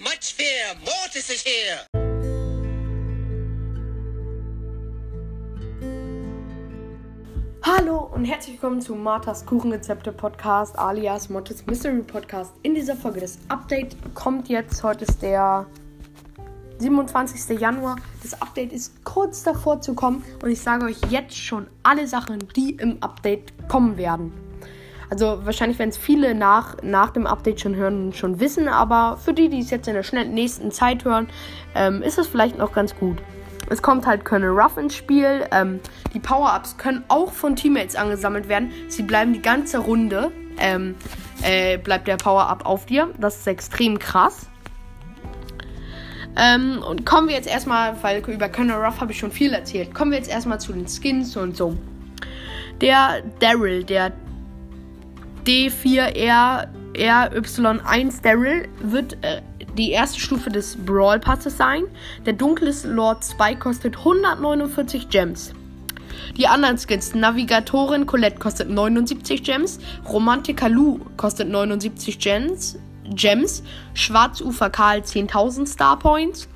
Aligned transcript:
much 0.00 0.34
fear. 0.34 0.74
Mortis 0.84 1.30
is 1.30 1.42
here. 1.42 1.80
Hallo 7.62 8.10
und 8.14 8.24
herzlich 8.24 8.54
willkommen 8.54 8.80
zu 8.80 8.94
Marthas 8.94 9.44
Kuchenrezepte 9.44 10.12
Podcast 10.12 10.78
alias 10.78 11.28
Mortis 11.28 11.66
Mystery 11.66 12.02
Podcast. 12.02 12.52
In 12.62 12.74
dieser 12.74 12.96
Folge 12.96 13.20
das 13.20 13.38
Update 13.48 13.96
kommt 14.14 14.48
jetzt. 14.48 14.82
Heute 14.82 15.04
ist 15.04 15.20
der 15.20 15.66
27. 16.78 17.58
Januar. 17.58 17.96
Das 18.22 18.40
Update 18.40 18.72
ist 18.72 19.04
kurz 19.04 19.42
davor 19.42 19.80
zu 19.80 19.94
kommen 19.94 20.24
und 20.42 20.50
ich 20.50 20.60
sage 20.60 20.86
euch 20.86 20.98
jetzt 21.10 21.36
schon 21.36 21.66
alle 21.82 22.06
Sachen, 22.06 22.38
die 22.54 22.76
im 22.76 23.02
Update 23.02 23.52
kommen 23.68 23.96
werden. 23.96 24.47
Also 25.10 25.40
wahrscheinlich 25.44 25.78
werden 25.78 25.90
es 25.90 25.96
viele 25.96 26.34
nach, 26.34 26.76
nach 26.82 27.10
dem 27.10 27.26
Update 27.26 27.60
schon 27.60 27.76
hören 27.76 28.06
und 28.06 28.16
schon 28.16 28.40
wissen, 28.40 28.68
aber 28.68 29.16
für 29.16 29.32
die, 29.32 29.48
die 29.48 29.60
es 29.60 29.70
jetzt 29.70 29.88
in 29.88 29.94
der 29.94 30.02
schnell 30.02 30.28
nächsten 30.28 30.70
Zeit 30.70 31.04
hören, 31.04 31.28
ähm, 31.74 32.02
ist 32.02 32.18
es 32.18 32.26
vielleicht 32.26 32.58
noch 32.58 32.72
ganz 32.72 32.94
gut. 32.94 33.18
Es 33.70 33.82
kommt 33.82 34.06
halt 34.06 34.24
Colonel 34.24 34.50
Ruff 34.50 34.76
ins 34.76 34.94
Spiel. 34.94 35.46
Ähm, 35.50 35.80
die 36.14 36.20
Power-Ups 36.20 36.78
können 36.78 37.04
auch 37.08 37.32
von 37.32 37.56
Teammates 37.56 37.96
angesammelt 37.96 38.48
werden. 38.48 38.70
Sie 38.88 39.02
bleiben 39.02 39.32
die 39.32 39.42
ganze 39.42 39.78
Runde. 39.78 40.30
Ähm, 40.58 40.94
äh, 41.42 41.78
bleibt 41.78 42.08
der 42.08 42.16
Power-Up 42.16 42.66
auf 42.66 42.86
dir. 42.86 43.10
Das 43.18 43.36
ist 43.36 43.46
extrem 43.46 43.98
krass. 43.98 44.48
Ähm, 46.36 46.82
und 46.88 47.04
kommen 47.04 47.28
wir 47.28 47.34
jetzt 47.34 47.48
erstmal, 47.48 48.02
weil 48.02 48.22
über 48.28 48.48
Colonel 48.48 48.76
Ruff 48.76 49.00
habe 49.00 49.12
ich 49.12 49.18
schon 49.18 49.32
viel 49.32 49.52
erzählt. 49.52 49.94
Kommen 49.94 50.12
wir 50.12 50.18
jetzt 50.18 50.30
erstmal 50.30 50.60
zu 50.60 50.72
den 50.72 50.86
Skins 50.86 51.36
und 51.36 51.56
so. 51.56 51.76
Der 52.80 53.22
Daryl, 53.40 53.84
der 53.84 54.12
D4RY1 55.48 58.22
Daryl 58.22 58.68
wird 58.80 59.16
äh, 59.24 59.40
die 59.78 59.92
erste 59.92 60.20
Stufe 60.20 60.50
des 60.50 60.76
Brawl 60.76 61.18
Passes 61.20 61.56
sein. 61.56 61.84
Der 62.26 62.34
dunkle 62.34 62.74
Lord 62.84 63.24
Spike 63.24 63.60
kostet 63.60 63.96
149 63.96 65.08
Gems. 65.08 65.54
Die 66.36 66.46
anderen 66.46 66.76
Skins, 66.76 67.14
Navigatorin 67.14 68.04
Colette 68.04 68.38
kostet 68.38 68.68
79 68.68 69.42
Gems, 69.42 69.78
Romantiker 70.06 70.68
Lou 70.68 71.00
kostet 71.16 71.48
79 71.48 72.18
Gems, 72.18 72.78
Gems 73.14 73.62
Schwarzufer 73.94 74.68
Karl 74.68 74.98
10.000 74.98 75.66
Star 75.66 75.98
Points, 75.98 76.46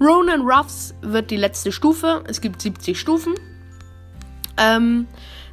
Ronan 0.00 0.42
Ruffs 0.42 0.94
wird 1.02 1.32
die 1.32 1.36
letzte 1.36 1.72
Stufe, 1.72 2.22
es 2.28 2.40
gibt 2.40 2.62
70 2.62 2.96
Stufen. 2.96 3.34
Ähm, 4.60 5.06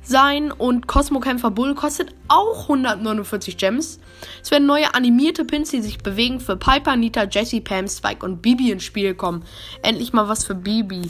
sein 0.03 0.51
und 0.51 0.87
Cosmo-Kämpfer 0.87 1.51
Bull 1.51 1.75
kostet 1.75 2.13
auch 2.29 2.63
149 2.63 3.57
Gems. 3.57 3.99
Es 4.41 4.51
werden 4.51 4.65
neue 4.65 4.93
animierte 4.93 5.43
Pins, 5.43 5.71
die 5.71 5.81
sich 5.81 5.97
bewegen, 5.97 6.39
für 6.39 6.55
Piper, 6.55 6.95
Nita, 6.95 7.25
Jessie, 7.25 7.61
Pam, 7.61 7.87
Spike 7.87 8.25
und 8.25 8.41
Bibi 8.41 8.71
ins 8.71 8.83
Spiel 8.83 9.15
kommen. 9.15 9.43
Endlich 9.83 10.13
mal 10.13 10.29
was 10.29 10.45
für 10.45 10.55
Bibi. 10.55 11.01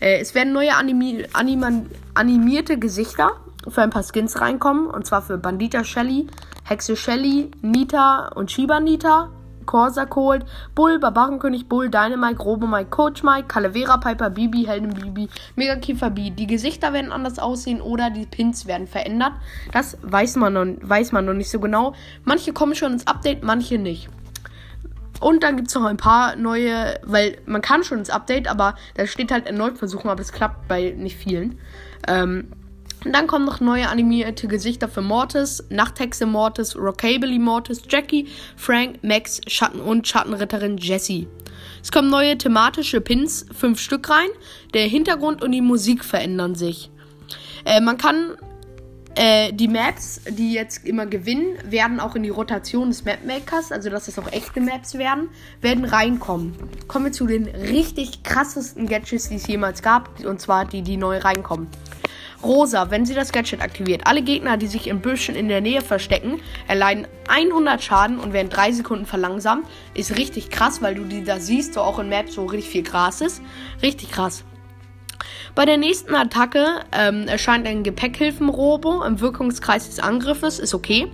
Äh, 0.00 0.18
es 0.18 0.34
werden 0.34 0.52
neue 0.52 0.74
animi 0.74 1.24
animierte 2.14 2.78
Gesichter 2.78 3.32
für 3.68 3.82
ein 3.82 3.90
paar 3.90 4.02
Skins 4.02 4.40
reinkommen. 4.40 4.86
Und 4.88 5.06
zwar 5.06 5.22
für 5.22 5.38
Bandita 5.38 5.84
Shelly, 5.84 6.26
Hexe 6.64 6.96
Shelly, 6.96 7.50
Nita 7.62 8.28
und 8.34 8.50
Shiba 8.50 8.80
Nita. 8.80 9.30
Corsa 9.66 10.06
Cold, 10.06 10.44
Bull, 10.74 10.98
Barbarenkönig 10.98 11.68
Bull, 11.68 11.90
Dynamite, 11.90 12.40
Robo 12.40 12.66
Mike, 12.66 12.90
Coach 12.90 13.22
Mike, 13.22 13.48
Calavera 13.48 13.98
Piper, 13.98 14.30
Bibi, 14.30 14.64
Helden 14.64 14.94
Bibi, 14.94 15.28
Mega 15.56 15.76
Kiefer 15.76 16.10
B. 16.10 16.30
Die 16.30 16.46
Gesichter 16.46 16.92
werden 16.92 17.12
anders 17.12 17.38
aussehen 17.38 17.80
oder 17.80 18.10
die 18.10 18.26
Pins 18.26 18.66
werden 18.66 18.86
verändert. 18.86 19.32
Das 19.72 19.98
weiß 20.02 20.36
man 20.36 20.52
noch, 20.52 20.66
weiß 20.80 21.12
man 21.12 21.24
noch 21.24 21.34
nicht 21.34 21.50
so 21.50 21.60
genau. 21.60 21.94
Manche 22.24 22.52
kommen 22.52 22.74
schon 22.74 22.92
ins 22.92 23.06
Update, 23.06 23.42
manche 23.42 23.78
nicht. 23.78 24.08
Und 25.20 25.42
dann 25.42 25.56
gibt 25.56 25.68
es 25.68 25.74
noch 25.74 25.84
ein 25.84 25.98
paar 25.98 26.34
neue, 26.36 26.98
weil 27.04 27.38
man 27.44 27.60
kann 27.60 27.84
schon 27.84 27.98
ins 27.98 28.08
Update, 28.08 28.48
aber 28.48 28.74
da 28.94 29.06
steht 29.06 29.30
halt 29.30 29.46
erneut 29.46 29.76
versuchen, 29.76 30.08
aber 30.08 30.22
es 30.22 30.32
klappt 30.32 30.66
bei 30.66 30.94
nicht 30.96 31.16
vielen. 31.16 31.58
Ähm, 32.08 32.48
und 33.04 33.14
dann 33.14 33.26
kommen 33.26 33.46
noch 33.46 33.60
neue 33.60 33.88
animierte 33.88 34.46
Gesichter 34.46 34.88
für 34.88 35.02
Mortis, 35.02 35.64
Nachthexe 35.70 36.26
Mortis, 36.26 36.76
Rockabilly 36.76 37.38
Mortis, 37.38 37.82
Jackie, 37.88 38.28
Frank, 38.56 39.02
Max, 39.02 39.40
Schatten 39.46 39.80
und 39.80 40.06
Schattenritterin 40.06 40.76
Jessie. 40.76 41.26
Es 41.82 41.90
kommen 41.90 42.10
neue 42.10 42.36
thematische 42.36 43.00
Pins, 43.00 43.46
fünf 43.56 43.80
Stück 43.80 44.10
rein. 44.10 44.28
Der 44.74 44.86
Hintergrund 44.86 45.42
und 45.42 45.52
die 45.52 45.62
Musik 45.62 46.04
verändern 46.04 46.54
sich. 46.54 46.90
Äh, 47.64 47.80
man 47.80 47.96
kann 47.96 48.36
äh, 49.14 49.52
die 49.52 49.68
Maps, 49.68 50.20
die 50.28 50.52
jetzt 50.52 50.86
immer 50.86 51.06
gewinnen, 51.06 51.58
werden 51.64 52.00
auch 52.00 52.14
in 52.14 52.22
die 52.22 52.28
Rotation 52.28 52.90
des 52.90 53.04
Mapmakers, 53.04 53.72
also 53.72 53.90
dass 53.90 54.08
es 54.08 54.18
auch 54.18 54.30
echte 54.30 54.60
Maps 54.60 54.96
werden, 54.96 55.28
werden 55.60 55.84
reinkommen. 55.84 56.54
Kommen 56.86 57.06
wir 57.06 57.12
zu 57.12 57.26
den 57.26 57.46
richtig 57.46 58.22
krassesten 58.22 58.86
Gadgets, 58.86 59.28
die 59.28 59.36
es 59.36 59.46
jemals 59.46 59.82
gab, 59.82 60.24
und 60.24 60.40
zwar 60.40 60.64
die, 60.64 60.82
die 60.82 60.96
neu 60.96 61.18
reinkommen. 61.18 61.68
Rosa, 62.42 62.90
wenn 62.90 63.04
sie 63.04 63.14
das 63.14 63.32
Gadget 63.32 63.60
aktiviert. 63.60 64.06
Alle 64.06 64.22
Gegner, 64.22 64.56
die 64.56 64.66
sich 64.66 64.86
im 64.86 65.00
Büschen 65.00 65.34
in 65.34 65.48
der 65.48 65.60
Nähe 65.60 65.82
verstecken, 65.82 66.40
erleiden 66.68 67.06
100 67.28 67.82
Schaden 67.82 68.18
und 68.18 68.32
werden 68.32 68.48
3 68.48 68.72
Sekunden 68.72 69.06
verlangsamt. 69.06 69.66
Ist 69.94 70.16
richtig 70.16 70.50
krass, 70.50 70.82
weil 70.82 70.94
du 70.94 71.04
die 71.04 71.24
da 71.24 71.38
siehst, 71.38 71.74
so 71.74 71.80
auch 71.80 71.98
in 71.98 72.08
Maps, 72.08 72.36
wo 72.36 72.46
richtig 72.46 72.70
viel 72.70 72.82
Gras 72.82 73.20
ist. 73.20 73.42
Richtig 73.82 74.10
krass. 74.10 74.44
Bei 75.54 75.64
der 75.64 75.76
nächsten 75.76 76.14
Attacke 76.14 76.66
ähm, 76.92 77.26
erscheint 77.26 77.66
ein 77.66 77.82
Gepäckhilfen-Robo 77.82 79.02
im 79.02 79.20
Wirkungskreis 79.20 79.86
des 79.86 79.98
Angriffes. 79.98 80.58
Ist 80.58 80.74
okay. 80.74 81.08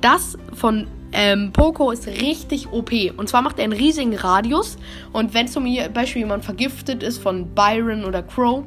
Das 0.00 0.36
von 0.52 0.86
ähm, 1.12 1.52
Poco 1.52 1.90
ist 1.90 2.06
richtig 2.06 2.72
OP. 2.72 2.92
Und 3.16 3.28
zwar 3.28 3.40
macht 3.42 3.58
er 3.58 3.64
einen 3.64 3.72
riesigen 3.72 4.14
Radius. 4.14 4.76
Und 5.12 5.32
wenn 5.32 5.48
zum 5.48 5.64
Beispiel 5.94 6.22
jemand 6.22 6.44
vergiftet 6.44 7.02
ist 7.02 7.18
von 7.18 7.54
Byron 7.54 8.04
oder 8.04 8.22
Crow, 8.22 8.64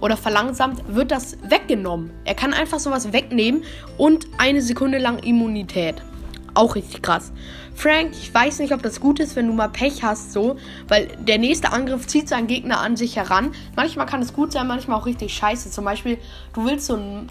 oder 0.00 0.16
verlangsamt, 0.16 0.82
wird 0.88 1.10
das 1.10 1.36
weggenommen. 1.42 2.10
Er 2.24 2.34
kann 2.34 2.54
einfach 2.54 2.80
sowas 2.80 3.12
wegnehmen 3.12 3.62
und 3.98 4.26
eine 4.38 4.62
Sekunde 4.62 4.98
lang 4.98 5.18
Immunität. 5.18 5.96
Auch 6.54 6.74
richtig 6.74 7.02
krass. 7.02 7.32
Frank, 7.74 8.10
ich 8.12 8.32
weiß 8.34 8.58
nicht, 8.58 8.74
ob 8.74 8.82
das 8.82 9.00
gut 9.00 9.20
ist, 9.20 9.36
wenn 9.36 9.46
du 9.46 9.52
mal 9.52 9.68
Pech 9.68 10.02
hast, 10.02 10.32
so, 10.32 10.56
weil 10.88 11.06
der 11.18 11.38
nächste 11.38 11.72
Angriff 11.72 12.06
zieht 12.06 12.28
seinen 12.28 12.46
Gegner 12.46 12.80
an 12.80 12.96
sich 12.96 13.16
heran. 13.16 13.52
Manchmal 13.76 14.06
kann 14.06 14.20
es 14.20 14.32
gut 14.32 14.52
sein, 14.52 14.66
manchmal 14.66 14.98
auch 14.98 15.06
richtig 15.06 15.32
scheiße. 15.32 15.70
Zum 15.70 15.84
Beispiel, 15.84 16.18
du 16.52 16.66
willst 16.66 16.86
so 16.86 16.94
einen 16.94 17.28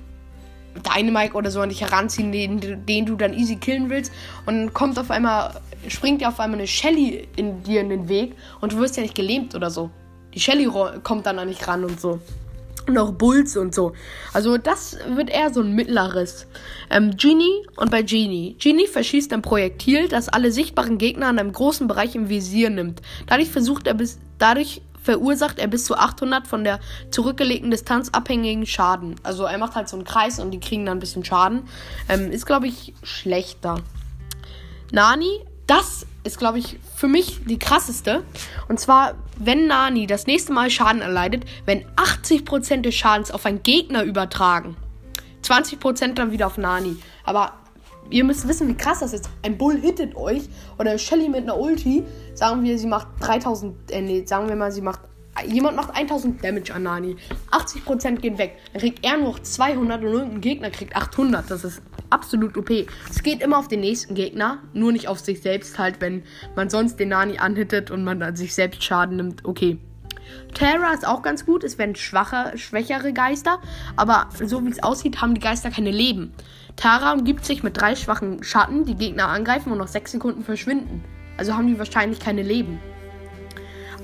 Dynamite 0.95 1.33
oder 1.33 1.51
so 1.51 1.61
an 1.61 1.69
dich 1.69 1.81
heranziehen, 1.81 2.31
den, 2.31 2.85
den 2.85 3.05
du 3.05 3.15
dann 3.15 3.33
easy 3.33 3.57
killen 3.57 3.89
willst. 3.89 4.11
Und 4.45 4.55
dann 4.55 4.73
kommt 4.73 4.97
auf 4.97 5.11
einmal, 5.11 5.61
springt 5.87 6.21
dir 6.21 6.29
auf 6.29 6.39
einmal 6.39 6.59
eine 6.59 6.67
Shelly 6.67 7.27
in 7.35 7.61
dir 7.63 7.81
in 7.81 7.89
den 7.89 8.09
Weg 8.09 8.35
und 8.61 8.71
du 8.71 8.77
wirst 8.77 8.95
ja 8.95 9.03
nicht 9.03 9.15
gelähmt 9.15 9.53
oder 9.53 9.69
so. 9.69 9.89
Die 10.33 10.39
Shelly 10.39 10.69
kommt 11.03 11.25
dann 11.25 11.39
an 11.39 11.49
dich 11.49 11.67
ran 11.67 11.83
und 11.83 11.99
so 11.99 12.19
noch 12.89 13.13
Bulls 13.13 13.57
und 13.57 13.73
so. 13.73 13.93
Also 14.33 14.57
das 14.57 14.97
wird 15.15 15.29
eher 15.29 15.53
so 15.53 15.61
ein 15.61 15.73
mittleres. 15.73 16.47
Ähm, 16.89 17.15
Genie 17.17 17.65
und 17.75 17.91
bei 17.91 18.01
Genie. 18.01 18.55
Genie 18.59 18.87
verschießt 18.87 19.33
ein 19.33 19.41
Projektil, 19.41 20.07
das 20.07 20.29
alle 20.29 20.51
sichtbaren 20.51 20.97
Gegner 20.97 21.29
in 21.29 21.39
einem 21.39 21.51
großen 21.51 21.87
Bereich 21.87 22.15
im 22.15 22.29
Visier 22.29 22.69
nimmt. 22.69 23.01
Dadurch 23.27 23.49
versucht 23.49 23.87
er 23.87 23.93
bis, 23.93 24.19
dadurch 24.37 24.81
verursacht 25.01 25.59
er 25.59 25.67
bis 25.67 25.85
zu 25.85 25.95
800 25.95 26.47
von 26.47 26.63
der 26.63 26.79
zurückgelegten 27.11 27.71
Distanz 27.71 28.09
abhängigen 28.09 28.65
Schaden. 28.65 29.15
Also 29.23 29.45
er 29.45 29.57
macht 29.57 29.75
halt 29.75 29.89
so 29.89 29.95
einen 29.95 30.05
Kreis 30.05 30.39
und 30.39 30.51
die 30.51 30.59
kriegen 30.59 30.85
dann 30.85 30.97
ein 30.97 30.99
bisschen 30.99 31.25
Schaden. 31.25 31.63
Ähm, 32.07 32.31
ist 32.31 32.45
glaube 32.45 32.67
ich 32.67 32.93
schlechter. 33.03 33.81
Nani 34.91 35.39
das 35.67 36.05
ist, 36.29 36.39
glaube 36.39 36.59
ich, 36.59 36.77
für 36.95 37.07
mich 37.07 37.41
die 37.45 37.59
krasseste. 37.59 38.23
Und 38.67 38.79
zwar, 38.79 39.15
wenn 39.37 39.67
Nani 39.67 40.07
das 40.07 40.27
nächste 40.27 40.53
Mal 40.53 40.69
Schaden 40.69 41.01
erleidet, 41.01 41.45
wenn 41.65 41.85
80% 41.95 42.81
des 42.81 42.95
Schadens 42.95 43.31
auf 43.31 43.45
einen 43.45 43.63
Gegner 43.63 44.03
übertragen. 44.03 44.77
20% 45.43 46.13
dann 46.13 46.31
wieder 46.31 46.47
auf 46.47 46.57
Nani. 46.57 46.97
Aber 47.23 47.53
ihr 48.09 48.23
müsst 48.23 48.47
wissen, 48.47 48.67
wie 48.67 48.75
krass 48.75 48.99
das 48.99 49.13
ist. 49.13 49.29
Ein 49.43 49.57
Bull 49.57 49.79
hittet 49.79 50.15
euch 50.15 50.43
oder 50.77 50.97
Shelly 50.97 51.29
mit 51.29 51.43
einer 51.43 51.57
Ulti. 51.57 52.03
Sagen 52.35 52.63
wir, 52.63 52.77
sie 52.77 52.87
macht 52.87 53.07
3000, 53.21 53.91
äh, 53.91 54.01
nee, 54.01 54.23
sagen 54.25 54.47
wir 54.47 54.55
mal, 54.55 54.71
sie 54.71 54.81
macht 54.81 54.99
jemand 55.47 55.77
macht 55.77 55.95
1000 55.95 56.43
Damage 56.43 56.73
an 56.73 56.83
Nani. 56.83 57.15
80% 57.51 58.17
gehen 58.17 58.37
weg. 58.37 58.57
Dann 58.73 58.81
kriegt 58.81 59.05
er 59.05 59.17
nur 59.17 59.29
noch 59.29 59.39
200 59.39 60.03
und 60.03 60.11
irgendein 60.11 60.41
Gegner 60.41 60.69
kriegt 60.69 60.95
800. 60.95 61.49
Das 61.49 61.63
ist 61.63 61.81
absolut 62.09 62.57
OP. 62.57 62.69
Es 63.09 63.23
geht 63.23 63.41
immer 63.41 63.57
auf 63.57 63.67
den 63.67 63.81
nächsten 63.81 64.15
Gegner, 64.15 64.59
nur 64.73 64.91
nicht 64.91 65.07
auf 65.07 65.19
sich 65.19 65.41
selbst 65.41 65.77
halt, 65.77 66.01
wenn 66.01 66.23
man 66.55 66.69
sonst 66.69 66.99
den 66.99 67.09
Nani 67.09 67.37
anhittet 67.37 67.91
und 67.91 68.03
man 68.03 68.21
an 68.21 68.35
sich 68.35 68.53
selbst 68.53 68.83
Schaden 68.83 69.17
nimmt. 69.17 69.45
Okay. 69.45 69.77
Terra 70.53 70.93
ist 70.93 71.07
auch 71.07 71.21
ganz 71.21 71.45
gut. 71.45 71.63
Es 71.63 71.77
werden 71.77 71.95
schwache, 71.95 72.57
schwächere 72.57 73.13
Geister. 73.13 73.59
Aber 73.95 74.29
so 74.43 74.63
wie 74.65 74.69
es 74.69 74.83
aussieht, 74.83 75.21
haben 75.21 75.33
die 75.33 75.41
Geister 75.41 75.71
keine 75.71 75.91
Leben. 75.91 76.33
Tara 76.75 77.13
umgibt 77.13 77.45
sich 77.45 77.63
mit 77.63 77.79
drei 77.79 77.95
schwachen 77.95 78.43
Schatten, 78.43 78.85
die 78.85 78.95
Gegner 78.95 79.27
angreifen 79.27 79.71
und 79.71 79.79
nach 79.79 79.87
sechs 79.87 80.11
Sekunden 80.11 80.43
verschwinden. 80.43 81.03
Also 81.37 81.55
haben 81.55 81.67
die 81.67 81.79
wahrscheinlich 81.79 82.19
keine 82.19 82.43
Leben. 82.43 82.79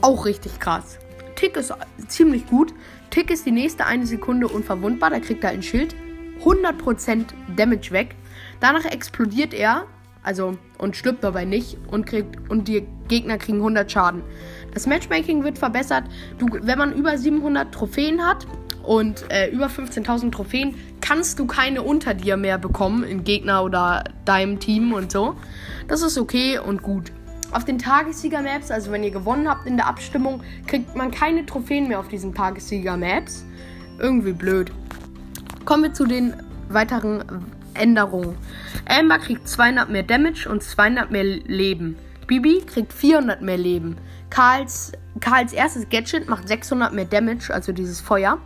Auch 0.01 0.25
richtig 0.25 0.59
krass. 0.59 0.99
Tick 1.35 1.57
ist 1.57 1.73
ziemlich 2.07 2.45
gut. 2.47 2.73
Tick 3.09 3.29
ist 3.29 3.45
die 3.45 3.51
nächste 3.51 3.85
eine 3.85 4.05
Sekunde 4.05 4.47
unverwundbar. 4.47 5.09
Da 5.09 5.19
kriegt 5.19 5.43
er 5.43 5.51
ein 5.51 5.63
Schild. 5.63 5.95
100% 6.43 7.25
Damage 7.55 7.91
weg. 7.91 8.15
Danach 8.59 8.85
explodiert 8.85 9.53
er 9.53 9.85
Also, 10.23 10.57
und 10.79 10.95
stirbt 10.95 11.23
dabei 11.23 11.45
nicht 11.45 11.77
und 11.91 12.07
kriegt, 12.07 12.49
und 12.49 12.67
die 12.67 12.87
Gegner 13.07 13.37
kriegen 13.37 13.59
100 13.59 13.91
Schaden. 13.91 14.23
Das 14.73 14.87
Matchmaking 14.87 15.43
wird 15.43 15.59
verbessert. 15.59 16.05
Du, 16.39 16.47
wenn 16.49 16.79
man 16.79 16.93
über 16.93 17.15
700 17.15 17.71
Trophäen 17.71 18.25
hat 18.25 18.47
und 18.81 19.23
äh, 19.29 19.49
über 19.51 19.67
15.000 19.67 20.31
Trophäen, 20.31 20.73
kannst 20.99 21.37
du 21.37 21.45
keine 21.45 21.83
unter 21.83 22.15
dir 22.15 22.37
mehr 22.37 22.57
bekommen, 22.57 23.03
im 23.03 23.23
Gegner 23.23 23.63
oder 23.63 24.03
deinem 24.25 24.59
Team 24.59 24.93
und 24.93 25.11
so. 25.11 25.35
Das 25.87 26.01
ist 26.01 26.17
okay 26.17 26.57
und 26.57 26.81
gut. 26.81 27.11
Auf 27.51 27.63
den 27.63 27.77
Tagessieger-Maps, 27.77 28.71
also 28.71 28.91
wenn 28.91 29.03
ihr 29.03 29.11
gewonnen 29.11 29.47
habt 29.47 29.67
in 29.67 29.77
der 29.77 29.85
Abstimmung, 29.85 30.41
kriegt 30.65 30.95
man 30.95 31.11
keine 31.11 31.45
Trophäen 31.45 31.87
mehr 31.87 31.99
auf 31.99 32.07
diesen 32.07 32.33
Tagessieger-Maps. 32.33 33.45
Irgendwie 33.99 34.33
blöd. 34.33 34.71
Kommen 35.65 35.81
wir 35.81 35.93
zu 35.93 36.05
den 36.05 36.35
weiteren 36.69 37.23
Änderungen. 37.73 38.37
Amber 38.87 39.17
kriegt 39.17 39.49
200 39.49 39.89
mehr 39.89 40.03
Damage 40.03 40.47
und 40.47 40.61
200 40.61 41.09
mehr 41.09 41.23
Leben. 41.23 41.97
Bibi 42.27 42.61
kriegt 42.67 42.93
400 42.93 43.41
mehr 43.41 43.57
Leben. 43.57 43.97
Karls, 44.29 44.91
Karls 45.19 45.53
erstes 45.53 45.89
Gadget 45.89 46.29
macht 46.29 46.47
600 46.47 46.93
mehr 46.93 47.05
Damage, 47.05 47.51
also 47.51 47.71
dieses 47.71 47.99
Feuer. 47.99 48.37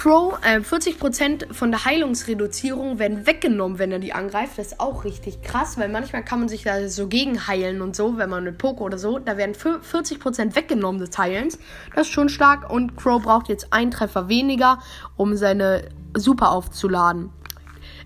Crow, 0.00 0.38
äh, 0.42 0.60
40% 0.60 1.52
von 1.52 1.70
der 1.70 1.84
Heilungsreduzierung 1.84 2.98
werden 2.98 3.26
weggenommen, 3.26 3.78
wenn 3.78 3.92
er 3.92 3.98
die 3.98 4.14
angreift. 4.14 4.56
Das 4.56 4.68
ist 4.68 4.80
auch 4.80 5.04
richtig 5.04 5.42
krass, 5.42 5.76
weil 5.76 5.90
manchmal 5.90 6.24
kann 6.24 6.38
man 6.40 6.48
sich 6.48 6.62
da 6.62 6.88
so 6.88 7.06
gegen 7.06 7.46
heilen 7.46 7.82
und 7.82 7.94
so, 7.94 8.16
wenn 8.16 8.30
man 8.30 8.44
mit 8.44 8.56
Poke 8.56 8.82
oder 8.82 8.96
so. 8.96 9.18
Da 9.18 9.36
werden 9.36 9.54
40% 9.54 10.56
weggenommen 10.56 11.02
des 11.02 11.18
Heilens. 11.18 11.58
Das 11.94 12.06
ist 12.06 12.14
schon 12.14 12.30
stark 12.30 12.70
und 12.70 12.96
Crow 12.96 13.22
braucht 13.22 13.50
jetzt 13.50 13.74
einen 13.74 13.90
Treffer 13.90 14.30
weniger, 14.30 14.78
um 15.18 15.36
seine 15.36 15.90
Super 16.16 16.52
aufzuladen. 16.52 17.28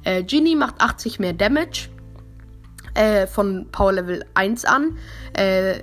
Äh, 0.02 0.24
Ginny 0.24 0.56
macht 0.56 0.80
80 0.80 1.20
mehr 1.20 1.32
Damage 1.32 1.90
äh, 2.94 3.28
von 3.28 3.68
Power 3.70 3.92
Level 3.92 4.24
1 4.34 4.64
an. 4.64 4.98
Äh, 5.34 5.78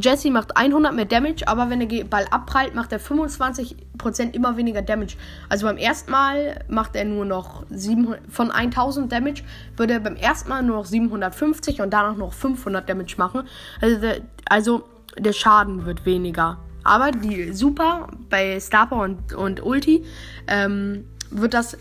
Jesse 0.00 0.30
macht 0.30 0.56
100 0.56 0.94
mehr 0.94 1.04
Damage, 1.04 1.46
aber 1.46 1.70
wenn 1.70 1.86
der 1.86 2.04
Ball 2.04 2.26
abprallt, 2.30 2.74
macht 2.74 2.92
er 2.92 3.00
25% 3.00 4.34
immer 4.34 4.56
weniger 4.56 4.82
Damage. 4.82 5.16
Also 5.48 5.66
beim 5.66 5.76
ersten 5.76 6.10
Mal 6.10 6.64
macht 6.68 6.96
er 6.96 7.04
nur 7.04 7.24
noch 7.24 7.64
700, 7.70 8.20
von 8.28 8.50
1000 8.50 9.10
Damage, 9.10 9.42
würde 9.76 9.94
er 9.94 10.00
beim 10.00 10.16
ersten 10.16 10.48
Mal 10.48 10.62
nur 10.62 10.76
noch 10.76 10.86
750 10.86 11.80
und 11.80 11.90
danach 11.90 12.16
noch 12.16 12.32
500 12.32 12.88
Damage 12.88 13.14
machen. 13.16 13.48
Also 13.80 14.00
der, 14.00 14.20
also 14.48 14.84
der 15.18 15.32
Schaden 15.32 15.86
wird 15.86 16.06
weniger. 16.06 16.58
Aber 16.84 17.10
die 17.10 17.52
Super 17.52 18.08
bei 18.28 18.58
Starper 18.58 18.96
und, 18.96 19.34
und 19.34 19.62
Ulti 19.62 20.04
ähm, 20.46 21.04
wird 21.30 21.54
das, 21.54 21.76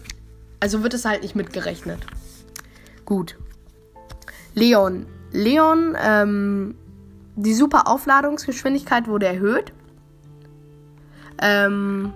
also 0.60 0.84
wird 0.84 0.94
es 0.94 1.06
halt 1.06 1.22
nicht 1.22 1.36
mitgerechnet. 1.36 2.00
Gut. 3.06 3.38
Leon. 4.56 5.06
Leon, 5.32 5.96
ähm, 6.02 6.76
die 7.42 7.54
super 7.54 7.88
Aufladungsgeschwindigkeit 7.88 9.08
wurde 9.08 9.28
erhöht. 9.28 9.72
Ähm, 11.42 12.14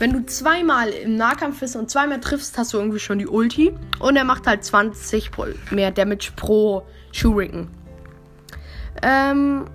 wenn 0.00 0.12
du 0.12 0.26
zweimal 0.26 0.88
im 0.88 1.14
Nahkampf 1.14 1.60
bist 1.60 1.76
und 1.76 1.88
zweimal 1.88 2.20
triffst, 2.20 2.58
hast 2.58 2.72
du 2.72 2.78
irgendwie 2.78 2.98
schon 2.98 3.20
die 3.20 3.28
Ulti. 3.28 3.72
Und 4.00 4.16
er 4.16 4.24
macht 4.24 4.48
halt 4.48 4.64
20 4.64 5.30
mehr 5.70 5.92
Damage 5.92 6.32
pro 6.34 6.82
Shuriken. 7.12 7.68
Ähm, 9.02 9.66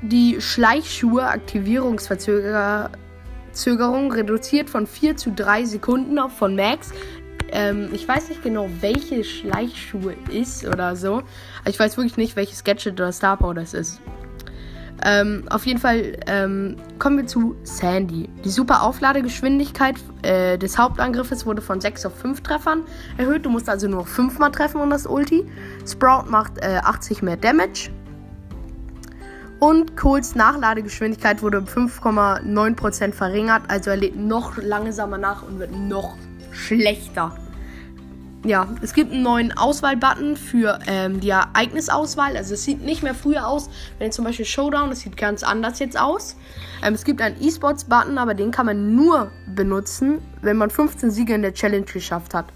die 0.00 0.40
Schleichschuhe 0.40 1.26
Aktivierungsverzögerung 1.26 4.12
reduziert 4.12 4.70
von 4.70 4.86
4 4.86 5.18
zu 5.18 5.32
3 5.32 5.66
Sekunden 5.66 6.18
auf 6.18 6.32
von 6.32 6.56
Max. 6.56 6.94
Ähm, 7.52 7.88
ich 7.92 8.06
weiß 8.06 8.28
nicht 8.28 8.42
genau, 8.42 8.68
welche 8.80 9.24
Schleichschuhe 9.24 10.14
ist 10.30 10.66
oder 10.66 10.96
so. 10.96 11.22
Ich 11.66 11.78
weiß 11.78 11.96
wirklich 11.96 12.16
nicht, 12.16 12.36
welches 12.36 12.64
Gadget 12.64 12.94
oder 12.94 13.12
Star 13.12 13.36
Power 13.36 13.54
das 13.54 13.74
ist. 13.74 14.00
Ähm, 15.04 15.44
auf 15.50 15.66
jeden 15.66 15.78
Fall 15.78 16.16
ähm, 16.26 16.76
kommen 16.98 17.18
wir 17.18 17.26
zu 17.26 17.54
Sandy. 17.64 18.28
Die 18.44 18.48
super 18.48 18.82
Aufladegeschwindigkeit 18.82 19.96
äh, 20.22 20.56
des 20.56 20.78
Hauptangriffes 20.78 21.44
wurde 21.44 21.60
von 21.60 21.80
6 21.80 22.06
auf 22.06 22.18
5 22.18 22.40
Treffern 22.42 22.82
erhöht. 23.18 23.44
Du 23.44 23.50
musst 23.50 23.68
also 23.68 23.88
nur 23.88 24.00
noch 24.00 24.08
5 24.08 24.38
mal 24.38 24.50
treffen 24.50 24.80
und 24.80 24.90
das 24.90 25.06
Ulti. 25.06 25.46
Sprout 25.86 26.30
macht 26.30 26.58
äh, 26.58 26.80
80 26.82 27.22
mehr 27.22 27.36
Damage. 27.36 27.90
Und 29.58 29.96
Coles 29.96 30.34
Nachladegeschwindigkeit 30.34 31.42
wurde 31.42 31.58
um 31.58 31.64
5,9% 31.64 33.12
verringert. 33.12 33.62
Also 33.68 33.90
er 33.90 33.96
lädt 33.96 34.16
noch 34.16 34.56
langsamer 34.58 35.18
nach 35.18 35.42
und 35.42 35.58
wird 35.58 35.72
noch 35.72 36.16
schlechter. 36.66 37.36
Ja, 38.44 38.68
es 38.80 38.92
gibt 38.92 39.12
einen 39.12 39.22
neuen 39.22 39.56
Auswahlbutton 39.56 40.36
für 40.36 40.78
ähm, 40.86 41.20
die 41.20 41.30
Ereignisauswahl. 41.30 42.36
Also 42.36 42.54
es 42.54 42.64
sieht 42.64 42.80
nicht 42.80 43.02
mehr 43.02 43.14
früher 43.14 43.48
aus, 43.48 43.68
wenn 43.98 44.12
zum 44.12 44.24
Beispiel 44.24 44.44
Showdown, 44.44 44.90
das 44.90 45.00
sieht 45.00 45.16
ganz 45.16 45.42
anders 45.42 45.80
jetzt 45.80 45.98
aus. 45.98 46.36
Ähm, 46.84 46.94
es 46.94 47.04
gibt 47.04 47.20
einen 47.20 47.42
E-Sports-Button, 47.42 48.18
aber 48.18 48.34
den 48.34 48.52
kann 48.52 48.66
man 48.66 48.94
nur 48.94 49.32
benutzen, 49.52 50.18
wenn 50.42 50.56
man 50.56 50.70
15 50.70 51.10
Siege 51.10 51.34
in 51.34 51.42
der 51.42 51.54
Challenge 51.54 51.86
geschafft 51.86 52.34
hat. 52.34 52.46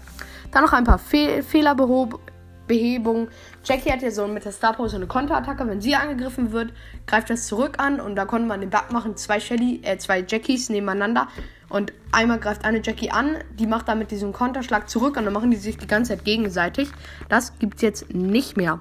Dann 0.51 0.63
noch 0.63 0.71
ein 0.71 0.85
paar 0.85 0.99
Fe 0.99 1.43
Fehlerbehebungen. 1.43 3.27
Jackie 3.65 3.91
hat 3.91 4.01
ja 4.01 4.11
so 4.11 4.27
mit 4.27 4.45
der 4.45 4.53
Star 4.53 4.73
Power 4.73 4.93
eine 4.93 5.07
Konterattacke. 5.07 5.67
Wenn 5.67 5.81
sie 5.81 5.95
angegriffen 5.95 6.53
wird, 6.53 6.71
greift 7.05 7.29
das 7.29 7.47
zurück 7.47 7.79
an 7.79 7.99
und 7.99 8.15
da 8.15 8.23
konnte 8.23 8.47
man 8.47 8.61
den 8.61 8.69
Bug 8.69 8.93
machen, 8.93 9.17
zwei, 9.17 9.41
Shelly, 9.41 9.81
äh, 9.83 9.97
zwei 9.97 10.23
Jackies 10.25 10.69
nebeneinander 10.69 11.27
und 11.71 11.93
einmal 12.11 12.39
greift 12.39 12.65
eine 12.65 12.81
Jackie 12.83 13.11
an, 13.11 13.37
die 13.57 13.67
macht 13.67 13.87
damit 13.87 14.11
diesen 14.11 14.33
Konterschlag 14.33 14.89
zurück 14.89 15.17
und 15.17 15.25
dann 15.25 15.33
machen 15.33 15.51
die 15.51 15.57
sich 15.57 15.77
die 15.77 15.87
ganze 15.87 16.15
Zeit 16.15 16.25
gegenseitig. 16.25 16.89
Das 17.29 17.57
gibt 17.59 17.75
es 17.75 17.81
jetzt 17.81 18.13
nicht 18.13 18.57
mehr. 18.57 18.79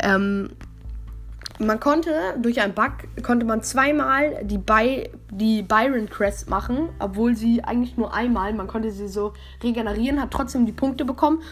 Ähm, 0.00 0.50
man 1.58 1.78
konnte 1.78 2.10
durch 2.40 2.60
einen 2.60 2.72
Bug 2.72 2.92
konnte 3.22 3.44
man 3.44 3.62
zweimal 3.62 4.44
die, 4.44 4.58
By 4.58 5.10
die 5.30 5.62
Byron 5.62 6.08
Crest 6.08 6.48
machen, 6.48 6.88
obwohl 6.98 7.36
sie 7.36 7.62
eigentlich 7.62 7.96
nur 7.98 8.14
einmal, 8.14 8.54
man 8.54 8.66
konnte 8.66 8.90
sie 8.90 9.08
so 9.08 9.34
regenerieren, 9.62 10.20
hat 10.20 10.30
trotzdem 10.30 10.64
die 10.64 10.72
Punkte 10.72 11.04
bekommen. 11.04 11.42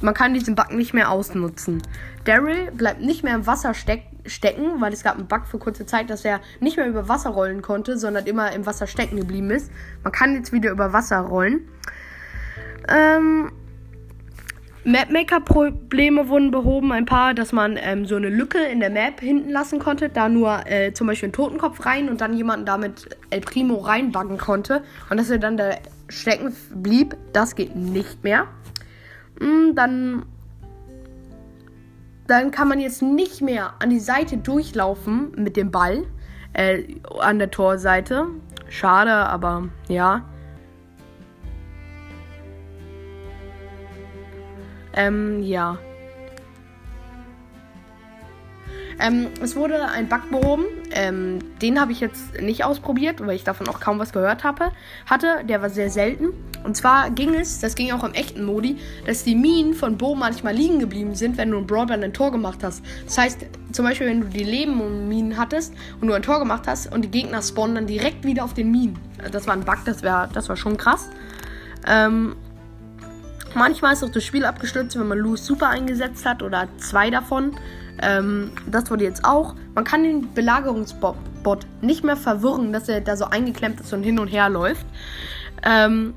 Man 0.00 0.12
kann 0.12 0.34
diesen 0.34 0.54
Bug 0.54 0.72
nicht 0.72 0.92
mehr 0.92 1.10
ausnutzen. 1.10 1.82
Daryl 2.24 2.70
bleibt 2.72 3.00
nicht 3.00 3.24
mehr 3.24 3.34
im 3.34 3.46
Wasser 3.46 3.72
steck 3.72 4.02
stecken, 4.26 4.80
weil 4.80 4.92
es 4.92 5.02
gab 5.02 5.16
einen 5.16 5.26
Bug 5.26 5.46
für 5.46 5.58
kurze 5.58 5.86
Zeit, 5.86 6.10
dass 6.10 6.24
er 6.24 6.40
nicht 6.60 6.76
mehr 6.76 6.86
über 6.86 7.08
Wasser 7.08 7.30
rollen 7.30 7.62
konnte, 7.62 7.98
sondern 7.98 8.26
immer 8.26 8.52
im 8.52 8.66
Wasser 8.66 8.86
stecken 8.86 9.16
geblieben 9.16 9.50
ist. 9.50 9.70
Man 10.02 10.12
kann 10.12 10.34
jetzt 10.34 10.52
wieder 10.52 10.70
über 10.70 10.92
Wasser 10.92 11.20
rollen. 11.20 11.68
Ähm, 12.88 13.50
Mapmaker-Probleme 14.84 16.28
wurden 16.28 16.50
behoben, 16.50 16.92
ein 16.92 17.06
paar, 17.06 17.32
dass 17.32 17.52
man 17.52 17.78
ähm, 17.80 18.04
so 18.04 18.16
eine 18.16 18.28
Lücke 18.28 18.58
in 18.58 18.80
der 18.80 18.90
Map 18.90 19.20
hinten 19.20 19.48
lassen 19.48 19.78
konnte, 19.78 20.10
da 20.10 20.28
nur 20.28 20.66
äh, 20.66 20.92
zum 20.92 21.06
Beispiel 21.06 21.28
einen 21.28 21.32
Totenkopf 21.32 21.86
rein 21.86 22.10
und 22.10 22.20
dann 22.20 22.34
jemanden 22.34 22.66
damit 22.66 23.16
El 23.30 23.40
Primo 23.40 23.76
reinbuggen 23.76 24.36
konnte 24.36 24.82
und 25.08 25.18
dass 25.18 25.30
er 25.30 25.38
dann 25.38 25.56
da 25.56 25.70
stecken 26.08 26.54
blieb. 26.74 27.16
Das 27.32 27.56
geht 27.56 27.74
nicht 27.74 28.22
mehr. 28.24 28.46
Mm, 29.40 29.74
dann, 29.74 30.26
dann 32.26 32.50
kann 32.50 32.68
man 32.68 32.80
jetzt 32.80 33.02
nicht 33.02 33.42
mehr 33.42 33.74
an 33.80 33.90
die 33.90 34.00
Seite 34.00 34.36
durchlaufen 34.36 35.32
mit 35.36 35.56
dem 35.56 35.70
Ball. 35.70 36.04
Äh, 36.52 37.00
an 37.18 37.38
der 37.38 37.50
Torseite. 37.50 38.26
Schade, 38.68 39.12
aber 39.12 39.68
ja. 39.88 40.24
Ähm, 44.94 45.42
ja. 45.42 45.78
Ähm, 49.00 49.28
es 49.42 49.56
wurde 49.56 49.88
ein 49.88 50.08
Bug 50.08 50.30
behoben. 50.30 50.64
Ähm, 50.92 51.38
den 51.60 51.80
habe 51.80 51.92
ich 51.92 52.00
jetzt 52.00 52.40
nicht 52.40 52.64
ausprobiert, 52.64 53.24
weil 53.24 53.34
ich 53.36 53.44
davon 53.44 53.68
auch 53.68 53.80
kaum 53.80 53.98
was 53.98 54.12
gehört 54.12 54.44
habe. 54.44 54.70
Hatte, 55.06 55.44
der 55.48 55.62
war 55.62 55.70
sehr 55.70 55.90
selten. 55.90 56.28
Und 56.62 56.76
zwar 56.76 57.10
ging 57.10 57.34
es, 57.34 57.60
das 57.60 57.74
ging 57.74 57.92
auch 57.92 58.04
im 58.04 58.14
echten 58.14 58.44
Modi, 58.44 58.78
dass 59.06 59.24
die 59.24 59.34
Minen 59.34 59.74
von 59.74 59.98
Bo 59.98 60.14
manchmal 60.14 60.54
liegen 60.54 60.78
geblieben 60.78 61.14
sind, 61.14 61.36
wenn 61.36 61.50
du 61.50 61.58
ein 61.58 61.66
Brawler 61.66 61.94
ein 61.94 62.12
Tor 62.12 62.30
gemacht 62.30 62.60
hast. 62.62 62.82
Das 63.04 63.18
heißt, 63.18 63.46
zum 63.72 63.84
Beispiel, 63.84 64.06
wenn 64.06 64.22
du 64.22 64.28
die 64.28 64.44
Leben 64.44 64.80
und 64.80 65.08
Minen 65.08 65.36
hattest 65.36 65.74
und 66.00 66.08
du 66.08 66.14
ein 66.14 66.22
Tor 66.22 66.38
gemacht 66.38 66.62
hast 66.66 66.92
und 66.92 67.02
die 67.02 67.10
Gegner 67.10 67.42
spawnen 67.42 67.74
dann 67.74 67.86
direkt 67.86 68.24
wieder 68.24 68.44
auf 68.44 68.54
den 68.54 68.70
Minen. 68.70 68.98
Das 69.30 69.46
war 69.46 69.54
ein 69.54 69.64
Bug, 69.64 69.78
das, 69.84 70.02
wär, 70.02 70.28
das 70.32 70.48
war 70.48 70.56
schon 70.56 70.76
krass. 70.76 71.10
Ähm, 71.86 72.36
manchmal 73.54 73.92
ist 73.92 74.02
auch 74.02 74.10
das 74.10 74.24
Spiel 74.24 74.44
abgestürzt, 74.44 74.98
wenn 74.98 75.08
man 75.08 75.18
Loose 75.18 75.44
Super 75.44 75.68
eingesetzt 75.68 76.24
hat 76.24 76.42
oder 76.42 76.68
zwei 76.78 77.10
davon. 77.10 77.52
Ähm, 78.02 78.50
das 78.66 78.90
wurde 78.90 79.04
jetzt 79.04 79.24
auch. 79.24 79.54
Man 79.74 79.84
kann 79.84 80.02
den 80.02 80.32
Belagerungsbot 80.34 81.16
nicht 81.80 82.04
mehr 82.04 82.16
verwirren, 82.16 82.72
dass 82.72 82.88
er 82.88 83.00
da 83.00 83.16
so 83.16 83.26
eingeklemmt 83.26 83.80
ist 83.80 83.92
und 83.92 84.02
hin 84.02 84.18
und 84.18 84.28
her 84.28 84.48
läuft. 84.48 84.86
Ähm, 85.62 86.14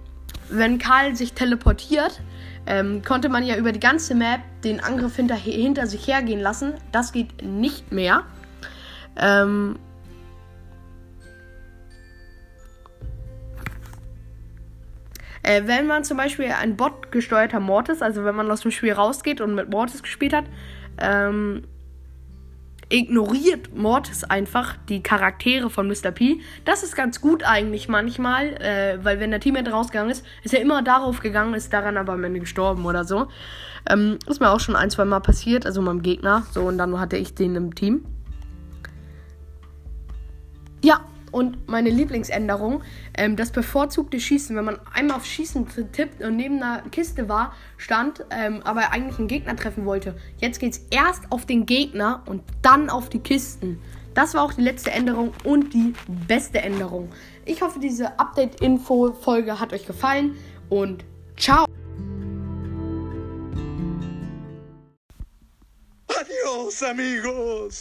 wenn 0.50 0.80
Karl 0.80 1.16
sich 1.16 1.34
teleportiert, 1.34 2.22
ähm, 2.66 3.02
konnte 3.04 3.30
man 3.30 3.46
ja 3.46 3.56
über 3.58 3.72
die 3.72 3.80
ganze 3.80 4.16
Map 4.16 4.42
den 4.64 4.80
Angriff 4.80 5.16
hinter, 5.16 5.36
hinter 5.36 5.88
sich 5.88 6.08
hergehen 6.08 6.40
lassen. 6.40 6.74
Das 6.92 7.12
geht 7.12 7.44
nicht 7.44 7.92
mehr. 7.92 8.24
Ähm, 9.16 9.78
Äh, 15.48 15.66
wenn 15.66 15.88
man 15.88 16.04
zum 16.04 16.18
Beispiel 16.18 16.52
ein 16.52 16.76
Bot 16.76 17.10
gesteuerter 17.10 17.62
Mortis, 17.62 18.02
also 18.02 18.26
wenn 18.26 18.36
man 18.36 18.52
aus 18.52 18.62
dem 18.62 18.72
Spiel 18.72 18.92
rausgeht 18.92 19.40
und 19.40 19.56
mit 19.56 19.70
Mortis 19.70 20.04
gespielt 20.04 20.34
hat, 20.34 20.44
ähm, 21.00 21.64
ignoriert 22.90 23.76
Mortis 23.76 24.24
einfach 24.24 24.76
die 24.88 25.04
Charaktere 25.04 25.70
von 25.70 25.88
Mr. 25.88 26.12
P. 26.12 26.40
Das 26.64 26.84
ist 26.84 26.96
ganz 26.96 27.20
gut 27.20 27.44
eigentlich 27.44 27.90
manchmal, 27.90 28.54
äh, 28.62 29.00
weil 29.04 29.20
wenn 29.20 29.32
der 29.32 29.40
Teammate 29.40 29.72
rausgegangen 29.72 30.12
ist, 30.12 30.26
ist 30.44 30.54
er 30.54 30.62
immer 30.62 30.82
darauf 30.82 31.20
gegangen, 31.20 31.54
ist 31.54 31.74
daran 31.74 31.98
aber 31.98 32.14
am 32.14 32.24
Ende 32.24 32.40
gestorben 32.40 32.86
oder 32.86 33.04
so. 33.04 33.28
Ähm, 33.90 34.20
ist 34.28 34.40
mir 34.40 34.50
auch 34.50 34.60
schon 34.60 34.76
ein, 34.76 34.90
zwei 34.90 35.06
Mal 35.06 35.20
passiert, 35.20 35.66
also 35.66 35.82
meinem 35.82 36.02
Gegner. 36.02 36.46
So, 36.52 36.64
und 36.64 36.78
dann 36.78 37.00
hatte 37.00 37.18
ich 37.18 37.36
den 37.36 37.56
im 37.56 37.76
Team. 37.76 38.06
Ja, 40.84 41.02
und 41.38 41.68
meine 41.68 41.92
Lieblingsänderung, 41.92 42.82
ähm, 43.16 43.36
das 43.36 43.52
bevorzugte 43.52 44.20
Schießen, 44.20 44.56
wenn 44.56 44.66
man 44.66 44.80
einmal 44.92 45.18
auf 45.18 45.26
Schießen 45.26 45.68
tippt 45.92 46.24
und 46.24 46.36
neben 46.36 46.56
einer 46.64 46.82
Kiste 46.90 47.30
war, 47.30 47.54
stand, 47.78 48.26
ähm, 48.32 48.62
aber 48.64 48.92
eigentlich 48.92 49.20
einen 49.20 49.28
Gegner 49.28 49.56
treffen 49.56 49.86
wollte. 49.86 50.16
Jetzt 50.40 50.60
geht 50.60 50.74
es 50.74 50.80
erst 50.90 51.32
auf 51.32 51.46
den 51.46 51.68
Gegner 51.68 52.24
und 52.26 52.42
dann 52.64 52.90
auf 52.90 53.10
die 53.10 53.20
Kisten. 53.20 53.80
Das 54.16 54.34
war 54.34 54.42
auch 54.42 54.54
die 54.54 54.64
letzte 54.64 54.90
Änderung 54.90 55.32
und 55.44 55.76
die 55.76 55.94
beste 56.28 56.58
Änderung. 56.58 57.10
Ich 57.46 57.62
hoffe, 57.62 57.80
diese 57.80 58.18
Update-Info-Folge 58.18 59.60
hat 59.60 59.74
euch 59.74 59.86
gefallen 59.86 60.36
und 60.70 61.06
ciao! 61.38 61.66
Adios, 66.08 66.82
amigos. 66.82 67.76